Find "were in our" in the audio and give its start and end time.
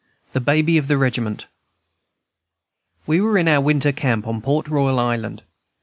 3.21-3.61